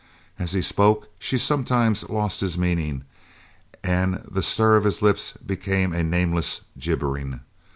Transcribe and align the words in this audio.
As 0.39 0.53
he 0.53 0.63
spoke 0.63 1.09
she 1.19 1.37
sometimes 1.37 2.09
lost 2.09 2.41
his 2.41 2.57
meaning 2.57 3.03
and 3.83 4.15
the 4.27 4.41
stir 4.41 4.75
of 4.75 4.83
his 4.83 5.03
lips 5.03 5.33
became 5.33 5.93
a 5.93 6.01
nameless 6.01 6.61
gibbering. 6.79 7.41